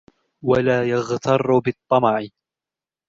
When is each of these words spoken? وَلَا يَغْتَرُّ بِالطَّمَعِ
وَلَا 0.41 0.83
يَغْتَرُّ 0.89 1.59
بِالطَّمَعِ 1.61 2.27